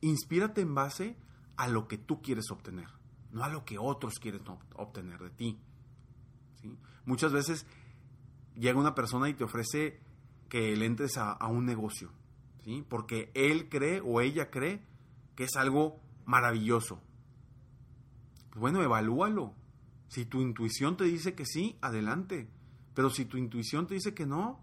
Inspírate 0.00 0.60
en 0.60 0.74
base 0.74 1.16
a 1.56 1.68
lo 1.68 1.88
que 1.88 1.98
tú 1.98 2.22
quieres 2.22 2.50
obtener, 2.50 2.88
no 3.30 3.44
a 3.44 3.48
lo 3.48 3.64
que 3.64 3.78
otros 3.78 4.14
quieren 4.20 4.42
obtener 4.74 5.20
de 5.20 5.30
ti. 5.30 5.58
Muchas 7.04 7.32
veces 7.32 7.66
llega 8.54 8.78
una 8.78 8.94
persona 8.94 9.28
y 9.28 9.34
te 9.34 9.44
ofrece 9.44 10.00
que 10.48 10.76
le 10.76 10.86
entres 10.86 11.16
a 11.18 11.46
un 11.46 11.66
negocio 11.66 12.10
porque 12.88 13.30
él 13.34 13.68
cree 13.68 14.00
o 14.00 14.20
ella 14.20 14.50
cree 14.50 14.82
que 15.34 15.44
es 15.44 15.56
algo 15.56 16.00
maravilloso. 16.26 17.00
Pues 18.50 18.60
bueno, 18.60 18.82
evalúalo. 18.82 19.54
Si 20.08 20.24
tu 20.24 20.40
intuición 20.40 20.96
te 20.96 21.04
dice 21.04 21.34
que 21.34 21.44
sí, 21.46 21.76
adelante. 21.80 22.48
Pero 22.94 23.10
si 23.10 23.24
tu 23.24 23.36
intuición 23.36 23.86
te 23.86 23.94
dice 23.94 24.14
que 24.14 24.26
no, 24.26 24.60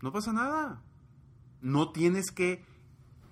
no 0.00 0.12
pasa 0.12 0.32
nada. 0.32 0.82
No 1.60 1.92
tienes 1.92 2.30
que 2.30 2.64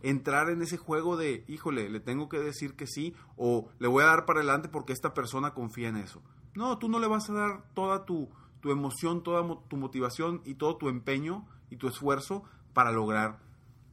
entrar 0.03 0.49
en 0.51 0.63
ese 0.63 0.77
juego 0.77 1.17
de, 1.17 1.45
híjole, 1.49 1.89
le 1.91 2.01
tengo 2.01 2.29
que 2.29 2.39
decir 2.39 2.75
que 2.75 2.87
sí 2.87 3.15
o 3.37 3.69
le 3.79 3.89
voy 3.89 4.05
a 4.05 4.07
dar 4.07 4.25
para 4.25 4.41
adelante 4.41 4.69
porque 4.69 4.93
esta 4.93 5.15
persona 5.15 5.53
confía 5.53 5.89
en 5.89 5.97
eso. 5.97 6.23
No, 6.55 6.79
tú 6.79 6.89
no 6.89 6.99
le 6.99 7.07
vas 7.07 7.29
a 7.31 7.35
dar 7.35 7.65
toda 7.75 8.05
tu, 8.05 8.29
tu 8.61 8.71
emoción, 8.71 9.23
toda 9.23 9.47
tu 9.69 9.77
motivación 9.77 10.43
y 10.45 10.55
todo 10.55 10.77
tu 10.77 10.89
empeño 10.89 11.47
y 11.71 11.77
tu 11.77 11.89
esfuerzo 11.89 12.45
para 12.73 12.93
lograr 12.93 13.41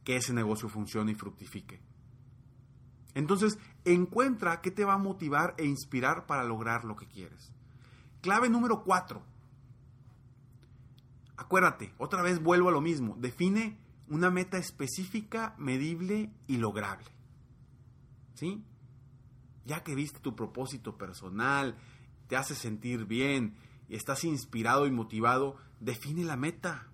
que 0.04 0.16
ese 0.16 0.32
negocio 0.32 0.68
funcione 0.68 1.12
y 1.12 1.14
fructifique. 1.14 1.80
Entonces, 3.18 3.58
encuentra 3.84 4.60
qué 4.60 4.70
te 4.70 4.84
va 4.84 4.94
a 4.94 4.98
motivar 4.98 5.56
e 5.58 5.64
inspirar 5.64 6.26
para 6.26 6.44
lograr 6.44 6.84
lo 6.84 6.94
que 6.94 7.08
quieres. 7.08 7.52
Clave 8.20 8.48
número 8.48 8.84
cuatro. 8.84 9.24
Acuérdate, 11.36 11.92
otra 11.98 12.22
vez 12.22 12.40
vuelvo 12.40 12.68
a 12.68 12.72
lo 12.72 12.80
mismo. 12.80 13.16
Define 13.18 13.76
una 14.06 14.30
meta 14.30 14.56
específica, 14.56 15.56
medible 15.58 16.30
y 16.46 16.58
lograble. 16.58 17.10
¿Sí? 18.34 18.62
Ya 19.64 19.82
que 19.82 19.96
viste 19.96 20.20
tu 20.20 20.36
propósito 20.36 20.96
personal, 20.96 21.76
te 22.28 22.36
hace 22.36 22.54
sentir 22.54 23.04
bien 23.06 23.56
y 23.88 23.96
estás 23.96 24.22
inspirado 24.22 24.86
y 24.86 24.92
motivado, 24.92 25.56
define 25.80 26.22
la 26.22 26.36
meta 26.36 26.86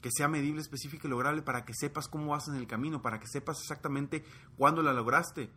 que 0.00 0.10
sea 0.10 0.28
medible, 0.28 0.60
específica 0.60 1.06
y 1.06 1.10
lograble 1.10 1.42
para 1.42 1.64
que 1.64 1.74
sepas 1.74 2.08
cómo 2.08 2.32
vas 2.32 2.48
en 2.48 2.56
el 2.56 2.66
camino, 2.66 3.02
para 3.02 3.20
que 3.20 3.26
sepas 3.26 3.60
exactamente 3.60 4.24
cuándo 4.56 4.82
la 4.82 4.92
lograste. 4.92 5.50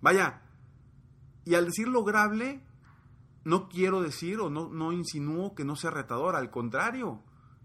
Vaya, 0.00 0.42
y 1.44 1.54
al 1.54 1.66
decir 1.66 1.88
lograble, 1.88 2.62
no 3.44 3.68
quiero 3.68 4.02
decir 4.02 4.40
o 4.40 4.50
no, 4.50 4.68
no 4.68 4.92
insinúo 4.92 5.54
que 5.54 5.64
no 5.64 5.76
sea 5.76 5.90
retadora, 5.90 6.38
al 6.38 6.50
contrario, 6.50 7.22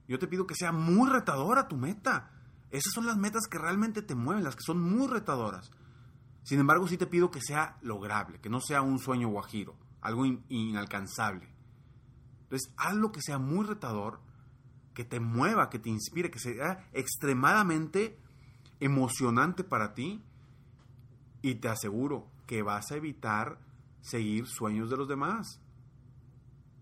yo 0.07 0.19
te 0.19 0.27
pido 0.27 0.47
que 0.47 0.55
sea 0.55 0.71
muy 0.71 1.09
retadora 1.09 1.67
tu 1.67 1.77
meta. 1.77 2.31
Esas 2.71 2.93
son 2.93 3.05
las 3.05 3.17
metas 3.17 3.47
que 3.49 3.57
realmente 3.57 4.01
te 4.01 4.15
mueven, 4.15 4.43
las 4.43 4.55
que 4.55 4.63
son 4.63 4.79
muy 4.79 5.07
retadoras. 5.07 5.71
Sin 6.43 6.59
embargo, 6.59 6.87
sí 6.87 6.97
te 6.97 7.07
pido 7.07 7.31
que 7.31 7.41
sea 7.41 7.77
lograble, 7.81 8.39
que 8.39 8.49
no 8.49 8.61
sea 8.61 8.81
un 8.81 8.99
sueño 8.99 9.29
guajiro, 9.29 9.75
algo 10.01 10.25
inalcanzable. 10.47 11.49
Entonces, 12.43 12.71
haz 12.77 12.93
lo 12.95 13.11
que 13.11 13.21
sea 13.21 13.39
muy 13.39 13.65
retador 13.65 14.21
que 14.95 15.05
te 15.05 15.19
mueva, 15.19 15.69
que 15.69 15.77
te 15.77 15.89
inspire, 15.89 16.31
que 16.31 16.39
sea 16.39 16.89
extremadamente 16.93 18.17
emocionante 18.79 19.63
para 19.63 19.93
ti. 19.93 20.23
Y 21.43 21.55
te 21.55 21.67
aseguro 21.67 22.31
que 22.47 22.63
vas 22.63 22.91
a 22.91 22.95
evitar 22.95 23.59
seguir 24.01 24.47
sueños 24.47 24.89
de 24.89 24.97
los 24.97 25.07
demás. 25.07 25.61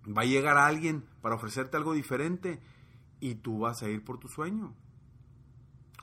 Va 0.06 0.22
a 0.22 0.26
llegar 0.26 0.58
alguien 0.58 1.06
para 1.22 1.36
ofrecerte 1.36 1.76
algo 1.76 1.94
diferente 1.94 2.62
y 3.20 3.36
tú 3.36 3.60
vas 3.60 3.82
a 3.82 3.90
ir 3.90 4.06
por 4.06 4.20
tu 4.20 4.30
sueño. 4.30 4.74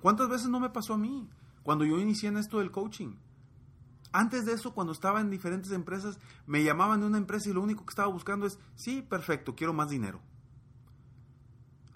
¿Cuántas 0.02 0.28
veces 0.28 0.48
no 0.48 0.60
me 0.60 0.70
pasó 0.70 0.94
a 0.94 0.98
mí 0.98 1.28
cuando 1.62 1.84
yo 1.84 1.98
inicié 1.98 2.28
en 2.28 2.38
esto 2.38 2.58
del 2.58 2.70
coaching? 2.70 3.14
Antes 4.12 4.44
de 4.44 4.54
eso, 4.54 4.74
cuando 4.74 4.92
estaba 4.92 5.20
en 5.20 5.30
diferentes 5.30 5.70
empresas, 5.70 6.18
me 6.46 6.64
llamaban 6.64 7.00
de 7.00 7.06
una 7.06 7.18
empresa 7.18 7.48
y 7.48 7.52
lo 7.52 7.62
único 7.62 7.84
que 7.84 7.92
estaba 7.92 8.08
buscando 8.08 8.46
es, 8.46 8.58
sí, 8.74 9.02
perfecto, 9.02 9.54
quiero 9.54 9.72
más 9.72 9.90
dinero. 9.90 10.20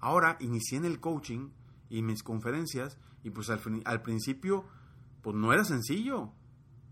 Ahora 0.05 0.37
inicié 0.39 0.77
en 0.77 0.85
el 0.85 1.01
coaching 1.01 1.49
y 1.89 2.03
mis 2.03 2.23
conferencias 2.23 2.99
y 3.23 3.31
pues 3.31 3.49
al, 3.49 4.03
principio 4.03 4.67
pues 5.23 5.35
no 5.35 5.51
era 5.51 5.65
sencillo. 5.65 6.31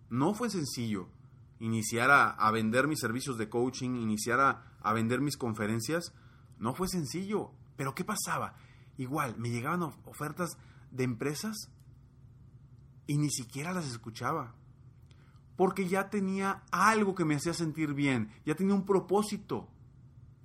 No 0.09 0.33
fue 0.33 0.49
sencillo 0.49 1.11
iniciar 1.59 2.11
a, 2.11 2.51
vender 2.53 2.89
mis 2.89 3.01
servicios 3.01 3.37
de 3.37 3.51
coaching, 3.51 3.97
iniciar 3.97 4.41
a, 4.41 4.93
vender 4.95 5.21
mis 5.21 5.37
conferencias. 5.37 6.15
No 6.59 6.73
fue 6.73 6.89
sencillo. 6.89 7.51
Pero 7.77 7.95
¿qué 7.95 8.03
pasaba? 8.03 8.55
Igual, 8.97 9.37
me 9.37 9.51
llegaban 9.51 9.83
ofertas 9.83 10.57
de 10.91 11.05
empresas 11.05 11.71
y 13.07 13.19
ni 13.19 13.29
siquiera 13.31 13.75
las 13.75 13.91
escuchaba. 13.91 14.55
porque 15.55 15.87
ya 15.87 16.09
tenía 16.09 16.63
algo 16.71 17.15
que 17.15 17.27
me 17.27 17.35
hacía 17.35 17.53
sentir 17.53 17.93
bien, 17.93 18.31
ya 18.47 18.55
tenía 18.55 18.75
un 18.75 18.87
propósito 18.87 19.69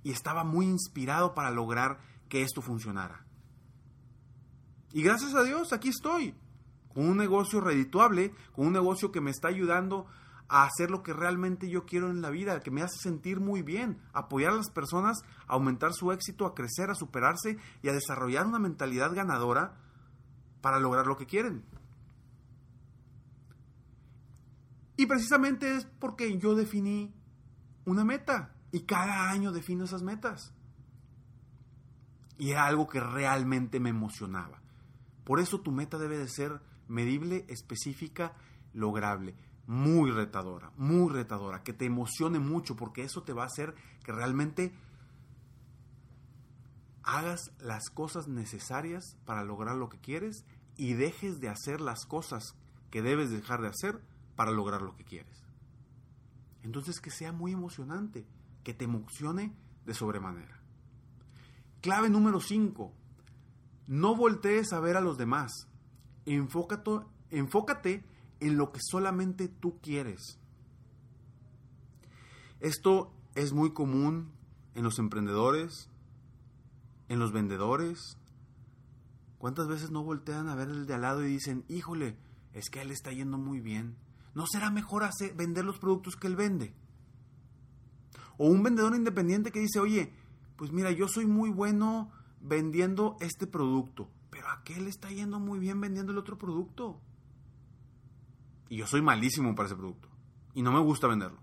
y 0.02 0.12
estaba 0.12 0.44
muy 0.44 0.66
inspirado 0.66 1.34
para 1.34 1.50
lograr 1.50 1.98
que 2.28 2.42
esto 2.42 2.62
funcionara. 2.62 3.24
Y 4.92 5.02
gracias 5.02 5.34
a 5.34 5.42
Dios, 5.42 5.72
aquí 5.72 5.88
estoy, 5.88 6.34
con 6.92 7.08
un 7.08 7.16
negocio 7.16 7.60
redituable, 7.60 8.32
con 8.52 8.66
un 8.66 8.72
negocio 8.72 9.12
que 9.12 9.20
me 9.20 9.30
está 9.30 9.48
ayudando 9.48 10.06
a 10.48 10.64
hacer 10.64 10.90
lo 10.90 11.02
que 11.02 11.12
realmente 11.12 11.68
yo 11.68 11.84
quiero 11.84 12.10
en 12.10 12.22
la 12.22 12.30
vida, 12.30 12.60
que 12.60 12.70
me 12.70 12.82
hace 12.82 12.96
sentir 12.98 13.38
muy 13.38 13.62
bien, 13.62 14.00
apoyar 14.14 14.52
a 14.52 14.56
las 14.56 14.70
personas 14.70 15.18
a 15.46 15.54
aumentar 15.54 15.92
su 15.92 16.10
éxito, 16.10 16.46
a 16.46 16.54
crecer, 16.54 16.90
a 16.90 16.94
superarse 16.94 17.58
y 17.82 17.88
a 17.88 17.92
desarrollar 17.92 18.46
una 18.46 18.58
mentalidad 18.58 19.14
ganadora 19.14 19.76
para 20.62 20.80
lograr 20.80 21.06
lo 21.06 21.16
que 21.16 21.26
quieren. 21.26 21.64
Y 24.96 25.06
precisamente 25.06 25.76
es 25.76 25.84
porque 25.84 26.38
yo 26.38 26.54
definí 26.54 27.14
una 27.84 28.04
meta 28.04 28.54
y 28.72 28.80
cada 28.80 29.30
año 29.30 29.52
defino 29.52 29.84
esas 29.84 30.02
metas. 30.02 30.54
Y 32.38 32.52
era 32.52 32.66
algo 32.66 32.88
que 32.88 33.00
realmente 33.00 33.80
me 33.80 33.90
emocionaba. 33.90 34.62
Por 35.24 35.40
eso 35.40 35.60
tu 35.60 35.72
meta 35.72 35.98
debe 35.98 36.16
de 36.16 36.28
ser 36.28 36.60
medible, 36.86 37.44
específica, 37.48 38.34
lograble, 38.72 39.34
muy 39.66 40.10
retadora, 40.10 40.72
muy 40.76 41.12
retadora, 41.12 41.62
que 41.62 41.74
te 41.74 41.84
emocione 41.84 42.38
mucho 42.38 42.76
porque 42.76 43.02
eso 43.02 43.22
te 43.22 43.34
va 43.34 43.42
a 43.42 43.46
hacer 43.46 43.74
que 44.02 44.12
realmente 44.12 44.72
hagas 47.02 47.52
las 47.58 47.90
cosas 47.90 48.28
necesarias 48.28 49.18
para 49.24 49.44
lograr 49.44 49.76
lo 49.76 49.88
que 49.88 49.98
quieres 49.98 50.44
y 50.76 50.94
dejes 50.94 51.40
de 51.40 51.48
hacer 51.48 51.80
las 51.80 52.06
cosas 52.06 52.54
que 52.90 53.02
debes 53.02 53.30
dejar 53.30 53.60
de 53.60 53.68
hacer 53.68 54.02
para 54.36 54.52
lograr 54.52 54.82
lo 54.82 54.96
que 54.96 55.04
quieres. 55.04 55.44
Entonces 56.62 57.00
que 57.00 57.10
sea 57.10 57.32
muy 57.32 57.52
emocionante, 57.52 58.26
que 58.62 58.74
te 58.74 58.84
emocione 58.84 59.54
de 59.84 59.94
sobremanera. 59.94 60.57
Clave 61.80 62.10
número 62.10 62.40
5. 62.40 62.92
No 63.86 64.16
voltees 64.16 64.72
a 64.72 64.80
ver 64.80 64.96
a 64.96 65.00
los 65.00 65.16
demás. 65.16 65.68
Enfócate, 66.26 68.04
en 68.40 68.56
lo 68.56 68.72
que 68.72 68.80
solamente 68.82 69.48
tú 69.48 69.78
quieres. 69.80 70.38
Esto 72.60 73.12
es 73.34 73.52
muy 73.52 73.72
común 73.72 74.32
en 74.74 74.82
los 74.82 74.98
emprendedores, 74.98 75.88
en 77.08 77.20
los 77.20 77.32
vendedores. 77.32 78.18
¿Cuántas 79.38 79.68
veces 79.68 79.90
no 79.90 80.02
voltean 80.02 80.48
a 80.48 80.56
ver 80.56 80.68
el 80.68 80.86
de 80.86 80.94
al 80.94 81.02
lado 81.02 81.24
y 81.24 81.28
dicen, 81.28 81.64
híjole, 81.68 82.16
es 82.52 82.70
que 82.70 82.82
él 82.82 82.90
está 82.90 83.12
yendo 83.12 83.38
muy 83.38 83.60
bien? 83.60 83.96
¿No 84.34 84.46
será 84.46 84.70
mejor 84.70 85.04
hacer, 85.04 85.34
vender 85.34 85.64
los 85.64 85.78
productos 85.78 86.16
que 86.16 86.26
él 86.26 86.34
vende? 86.34 86.74
O 88.36 88.48
un 88.48 88.62
vendedor 88.64 88.96
independiente 88.96 89.52
que 89.52 89.60
dice, 89.60 89.78
oye, 89.78 90.12
pues 90.58 90.72
mira, 90.72 90.90
yo 90.90 91.06
soy 91.06 91.24
muy 91.24 91.50
bueno 91.50 92.10
vendiendo 92.40 93.16
este 93.20 93.46
producto, 93.46 94.10
pero 94.28 94.48
a 94.48 94.64
qué 94.64 94.80
le 94.80 94.90
está 94.90 95.08
yendo 95.08 95.38
muy 95.38 95.60
bien 95.60 95.80
vendiendo 95.80 96.10
el 96.10 96.18
otro 96.18 96.36
producto. 96.36 97.00
Y 98.68 98.76
yo 98.76 98.86
soy 98.88 99.00
malísimo 99.00 99.54
para 99.54 99.68
ese 99.68 99.76
producto. 99.76 100.08
Y 100.54 100.62
no 100.62 100.72
me 100.72 100.80
gusta 100.80 101.06
venderlo. 101.06 101.38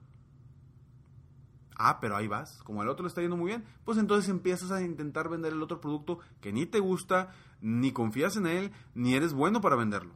Ah, 1.77 1.99
pero 2.01 2.17
ahí 2.17 2.27
vas. 2.27 2.61
Como 2.63 2.81
al 2.81 2.89
otro 2.89 3.03
le 3.03 3.07
está 3.07 3.21
yendo 3.21 3.37
muy 3.37 3.47
bien, 3.47 3.63
pues 3.85 3.97
entonces 3.97 4.29
empiezas 4.29 4.69
a 4.71 4.81
intentar 4.81 5.29
vender 5.29 5.53
el 5.53 5.63
otro 5.63 5.79
producto 5.79 6.19
que 6.41 6.51
ni 6.51 6.65
te 6.65 6.81
gusta, 6.81 7.33
ni 7.61 7.93
confías 7.93 8.35
en 8.35 8.47
él, 8.47 8.73
ni 8.95 9.15
eres 9.15 9.33
bueno 9.33 9.61
para 9.61 9.77
venderlo. 9.77 10.13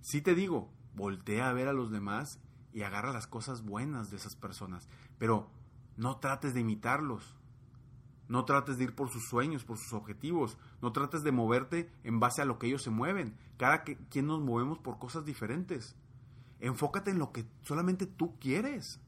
Sí 0.00 0.22
te 0.22 0.34
digo, 0.34 0.72
voltea 0.94 1.50
a 1.50 1.52
ver 1.52 1.68
a 1.68 1.74
los 1.74 1.90
demás 1.90 2.40
y 2.72 2.82
agarra 2.82 3.12
las 3.12 3.26
cosas 3.26 3.62
buenas 3.62 4.10
de 4.10 4.16
esas 4.16 4.34
personas, 4.34 4.88
pero 5.18 5.50
no 6.02 6.16
trates 6.16 6.52
de 6.52 6.60
imitarlos. 6.60 7.38
No 8.28 8.44
trates 8.44 8.76
de 8.76 8.84
ir 8.84 8.94
por 8.94 9.08
sus 9.08 9.28
sueños, 9.28 9.64
por 9.64 9.78
sus 9.78 9.92
objetivos. 9.92 10.58
No 10.80 10.90
trates 10.90 11.22
de 11.22 11.30
moverte 11.30 11.92
en 12.02 12.18
base 12.18 12.42
a 12.42 12.44
lo 12.44 12.58
que 12.58 12.66
ellos 12.66 12.82
se 12.82 12.90
mueven. 12.90 13.36
Cada 13.56 13.84
quien 13.84 14.26
nos 14.26 14.40
movemos 14.40 14.78
por 14.78 14.98
cosas 14.98 15.24
diferentes. 15.24 15.94
Enfócate 16.58 17.12
en 17.12 17.20
lo 17.20 17.30
que 17.30 17.46
solamente 17.62 18.06
tú 18.06 18.36
quieres. 18.40 19.00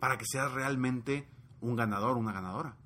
Para 0.00 0.18
que 0.18 0.24
seas 0.26 0.50
realmente 0.52 1.28
un 1.60 1.76
ganador, 1.76 2.16
una 2.16 2.32
ganadora. 2.32 2.76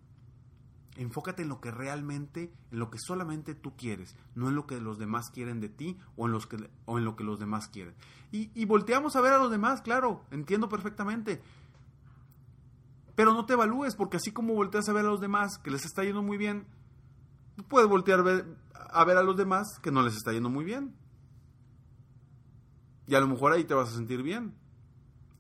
Enfócate 0.99 1.43
en 1.43 1.49
lo 1.49 1.61
que 1.61 1.71
realmente, 1.71 2.53
en 2.73 2.79
lo 2.79 2.91
que 2.91 2.99
solamente 2.99 3.55
tú 3.55 3.77
quieres, 3.77 4.17
no 4.35 4.49
en 4.49 4.57
lo 4.57 4.67
que 4.67 4.81
los 4.81 4.99
demás 4.99 5.31
quieren 5.33 5.61
de 5.61 5.69
ti 5.69 5.97
o 6.17 6.27
en, 6.29 6.37
que, 6.41 6.57
en 6.57 7.05
lo 7.05 7.15
que 7.15 7.23
los 7.23 7.39
demás 7.39 7.69
quieren. 7.69 7.95
Y, 8.33 8.51
y 8.61 8.65
volteamos 8.65 9.15
a 9.15 9.21
ver 9.21 9.33
a 9.33 9.39
los 9.39 9.51
demás, 9.51 9.81
claro, 9.81 10.25
entiendo 10.33 10.69
perfectamente. 10.69 11.41
Pero 13.15 13.33
no 13.33 13.47
te 13.47 13.53
evalúes, 13.53 13.95
porque 13.95 14.17
así 14.17 14.33
como 14.33 14.55
volteas 14.55 14.89
a 14.89 14.93
ver 14.93 15.05
a 15.05 15.09
los 15.09 15.21
demás 15.21 15.59
que 15.59 15.71
les 15.71 15.85
está 15.85 16.03
yendo 16.03 16.23
muy 16.23 16.37
bien, 16.37 16.67
puedes 17.69 17.89
voltear 17.89 18.19
a 18.19 18.23
ver, 18.23 18.57
a 18.75 19.05
ver 19.05 19.19
a 19.19 19.23
los 19.23 19.37
demás 19.37 19.79
que 19.81 19.93
no 19.93 20.03
les 20.03 20.17
está 20.17 20.33
yendo 20.33 20.51
muy 20.51 20.65
bien. 20.65 20.97
Y 23.07 23.15
a 23.15 23.21
lo 23.21 23.29
mejor 23.29 23.53
ahí 23.53 23.65
te 23.65 23.75
vas 23.75 23.91
a 23.91 23.97
sentir 23.97 24.23
bien. 24.23 24.55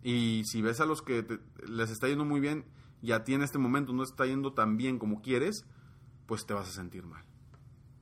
Y 0.05 0.42
si 0.44 0.62
ves 0.62 0.81
a 0.81 0.87
los 0.87 1.03
que 1.03 1.27
les 1.66 1.90
está 1.90 2.07
yendo 2.07 2.25
muy 2.25 2.38
bien 2.40 2.64
y 3.00 3.12
a 3.12 3.24
ti 3.24 3.34
en 3.34 3.42
este 3.42 3.58
momento 3.58 3.92
no 3.92 4.02
está 4.02 4.26
yendo 4.26 4.52
tan 4.52 4.76
bien 4.76 4.98
como 4.98 5.22
quieres, 5.22 5.64
pues 6.26 6.46
te 6.46 6.54
vas 6.54 6.68
a 6.68 6.72
sentir 6.72 7.06
mal. 7.06 7.24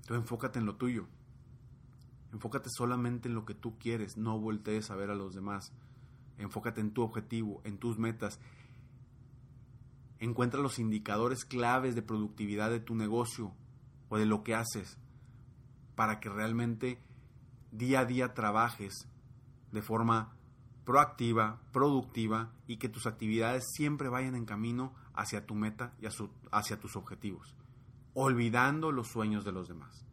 Entonces 0.00 0.22
enfócate 0.22 0.58
en 0.58 0.66
lo 0.66 0.76
tuyo. 0.76 1.08
Enfócate 2.32 2.68
solamente 2.70 3.28
en 3.28 3.34
lo 3.34 3.44
que 3.44 3.54
tú 3.54 3.78
quieres, 3.78 4.16
no 4.16 4.38
voltees 4.38 4.90
a 4.90 4.96
ver 4.96 5.10
a 5.10 5.14
los 5.14 5.34
demás. 5.34 5.72
Enfócate 6.38 6.80
en 6.80 6.92
tu 6.92 7.02
objetivo, 7.02 7.60
en 7.64 7.78
tus 7.78 7.98
metas. 7.98 8.40
Encuentra 10.18 10.60
los 10.60 10.78
indicadores 10.78 11.44
claves 11.44 11.94
de 11.94 12.02
productividad 12.02 12.70
de 12.70 12.80
tu 12.80 12.94
negocio 12.94 13.54
o 14.08 14.18
de 14.18 14.26
lo 14.26 14.42
que 14.42 14.54
haces 14.54 14.98
para 15.94 16.20
que 16.20 16.28
realmente 16.28 17.00
día 17.72 18.00
a 18.00 18.04
día 18.04 18.34
trabajes 18.34 19.08
de 19.72 19.82
forma 19.82 20.35
proactiva, 20.86 21.60
productiva 21.72 22.52
y 22.66 22.78
que 22.78 22.88
tus 22.88 23.06
actividades 23.06 23.64
siempre 23.74 24.08
vayan 24.08 24.36
en 24.36 24.46
camino 24.46 24.94
hacia 25.14 25.44
tu 25.44 25.54
meta 25.54 25.92
y 26.00 26.06
hacia 26.52 26.80
tus 26.80 26.96
objetivos, 26.96 27.54
olvidando 28.14 28.92
los 28.92 29.08
sueños 29.08 29.44
de 29.44 29.52
los 29.52 29.68
demás. 29.68 30.06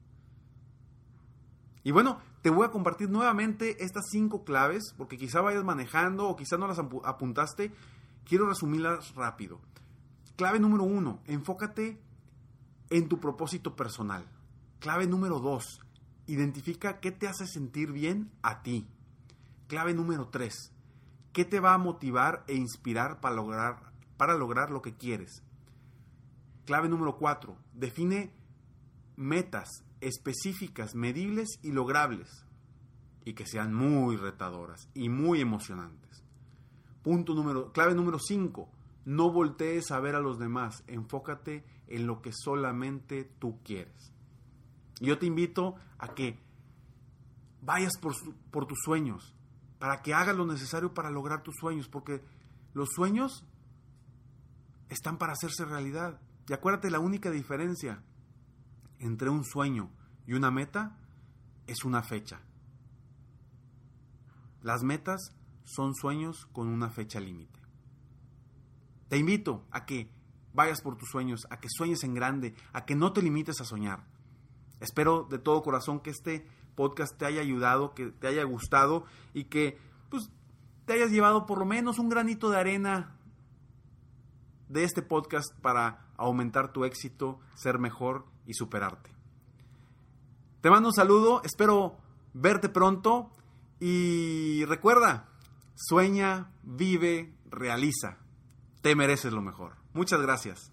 Y 1.84 1.92
bueno, 1.92 2.20
te 2.42 2.50
voy 2.50 2.66
a 2.66 2.72
compartir 2.72 3.10
nuevamente 3.10 3.84
estas 3.84 4.06
cinco 4.10 4.44
claves, 4.44 4.96
porque 4.98 5.18
quizá 5.18 5.42
vayas 5.42 5.64
manejando 5.64 6.28
o 6.28 6.36
quizá 6.36 6.58
no 6.58 6.68
las 6.68 6.80
apuntaste. 6.80 7.72
Quiero 8.26 8.48
resumirlas 8.48 9.14
rápido. 9.16 9.60
Clave 10.38 10.60
número 10.60 10.84
uno, 10.84 11.22
enfócate 11.28 12.02
en 12.90 13.08
tu 13.10 13.20
propósito 13.20 13.76
personal. 13.76 14.26
Clave 14.80 15.06
número 15.06 15.40
dos, 15.40 15.82
identifica 16.26 17.00
qué 17.00 17.12
te 17.12 17.28
hace 17.28 17.46
sentir 17.46 17.92
bien 17.92 18.32
a 18.42 18.64
ti. 18.64 18.88
Clave 19.74 19.96
número 19.96 20.28
3. 20.28 20.72
¿Qué 21.32 21.46
te 21.46 21.60
va 21.60 21.74
a 21.74 21.80
motivar 21.80 22.44
e 22.48 22.54
inspirar 22.54 23.20
para 23.20 23.34
lograr, 23.34 23.92
para 24.18 24.38
lograr 24.38 24.70
lo 24.70 24.84
que 24.84 24.94
quieres? 24.94 25.42
Clave 26.66 26.90
número 26.90 27.18
4. 27.18 27.58
Define 27.74 28.32
metas 29.16 29.84
específicas, 30.00 30.94
medibles 30.94 31.58
y 31.64 31.72
logrables 31.72 32.46
y 33.26 33.34
que 33.34 33.48
sean 33.48 33.74
muy 33.74 34.16
retadoras 34.16 34.90
y 34.94 35.10
muy 35.10 35.42
emocionantes. 35.42 36.24
Punto 37.02 37.34
número, 37.34 37.72
clave 37.72 37.96
número 37.96 38.20
5. 38.20 38.70
No 39.06 39.32
voltees 39.32 39.90
a 39.90 40.00
ver 40.00 40.14
a 40.14 40.22
los 40.22 40.38
demás, 40.38 40.84
enfócate 40.86 41.66
en 41.88 42.06
lo 42.06 42.22
que 42.22 42.32
solamente 42.32 43.24
tú 43.24 43.58
quieres. 43.64 44.14
Yo 45.02 45.18
te 45.18 45.26
invito 45.26 45.78
a 45.98 46.14
que 46.14 46.38
vayas 47.64 47.94
por, 48.00 48.14
por 48.52 48.68
tus 48.68 48.78
sueños, 48.86 49.34
para 49.84 50.02
que 50.02 50.14
hagas 50.14 50.34
lo 50.34 50.46
necesario 50.46 50.94
para 50.94 51.10
lograr 51.10 51.44
tus 51.44 51.56
sueños, 51.60 51.90
porque 51.90 52.24
los 52.74 52.88
sueños 52.96 53.44
están 54.88 55.18
para 55.18 55.34
hacerse 55.34 55.66
realidad. 55.66 56.22
Y 56.48 56.54
acuérdate, 56.54 56.90
la 56.90 57.02
única 57.02 57.30
diferencia 57.30 58.02
entre 59.00 59.30
un 59.30 59.44
sueño 59.44 59.92
y 60.26 60.36
una 60.36 60.52
meta 60.52 60.98
es 61.68 61.84
una 61.84 62.02
fecha. 62.02 62.40
Las 64.62 64.84
metas 64.84 65.36
son 65.66 65.94
sueños 65.96 66.48
con 66.54 66.70
una 66.70 66.90
fecha 66.90 67.20
límite. 67.20 67.60
Te 69.10 69.18
invito 69.18 69.68
a 69.70 69.86
que 69.86 70.10
vayas 70.54 70.80
por 70.82 70.96
tus 70.96 71.10
sueños, 71.10 71.46
a 71.50 71.60
que 71.60 71.68
sueñes 71.70 72.06
en 72.06 72.14
grande, 72.14 72.56
a 72.72 72.86
que 72.86 72.96
no 72.96 73.12
te 73.12 73.22
limites 73.22 73.60
a 73.60 73.66
soñar. 73.66 74.06
Espero 74.80 75.28
de 75.30 75.40
todo 75.40 75.62
corazón 75.62 76.00
que 76.00 76.12
este 76.12 76.48
podcast 76.76 77.18
te 77.18 77.26
haya 77.26 77.42
ayudado, 77.42 77.94
que 77.94 78.08
te 78.08 78.28
haya 78.28 78.44
gustado 78.44 79.06
y 79.34 79.46
que 79.46 79.78
pues 80.10 80.30
te 80.86 80.94
hayas 80.94 81.12
llevado 81.12 81.46
por 81.46 81.60
lo 81.60 81.66
menos 81.66 82.00
un 82.00 82.10
granito 82.10 82.50
de 82.50 82.58
arena 82.58 83.16
de 84.70 84.84
este 84.84 85.02
podcast 85.02 85.54
para 85.62 86.08
aumentar 86.18 86.74
tu 86.74 86.86
éxito, 86.86 87.40
ser 87.54 87.80
mejor 87.80 88.26
y 88.46 88.54
superarte. 88.54 89.12
Te 90.62 90.70
mando 90.70 90.90
un 90.90 90.94
saludo, 90.94 91.42
espero 91.44 91.98
verte 92.34 92.70
pronto 92.70 93.32
y 93.80 94.66
recuerda, 94.66 95.30
sueña, 95.76 96.52
vive, 96.64 97.36
realiza. 97.50 98.18
Te 98.82 98.96
mereces 98.96 99.34
lo 99.34 99.42
mejor. 99.42 99.76
Muchas 99.94 100.22
gracias. 100.22 100.73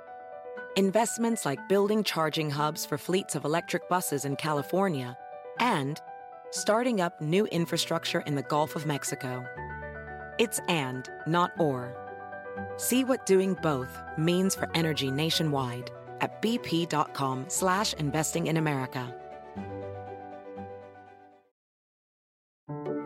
investments 0.75 1.45
like 1.45 1.67
building 1.67 2.03
charging 2.03 2.49
hubs 2.49 2.85
for 2.85 2.97
fleets 2.97 3.35
of 3.35 3.45
electric 3.45 3.89
buses 3.89 4.25
in 4.25 4.35
California, 4.35 5.17
and 5.59 5.99
starting 6.51 7.01
up 7.01 7.19
new 7.21 7.45
infrastructure 7.47 8.21
in 8.21 8.35
the 8.35 8.43
Gulf 8.43 8.75
of 8.75 8.85
Mexico. 8.85 9.45
It's 10.39 10.59
and, 10.67 11.09
not 11.27 11.51
or. 11.59 11.95
See 12.77 13.03
what 13.03 13.25
doing 13.25 13.55
both 13.61 13.97
means 14.17 14.55
for 14.55 14.69
energy 14.73 15.11
nationwide 15.11 15.91
at 16.21 16.41
bp.com 16.41 17.45
slash 17.47 17.93
investing 17.93 18.47
in 18.47 18.57
America. 18.57 19.13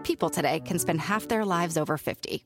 People 0.03 0.29
today 0.29 0.59
can 0.59 0.77
spend 0.77 1.01
half 1.01 1.27
their 1.27 1.43
lives 1.43 1.77
over 1.77 1.97
50. 1.97 2.45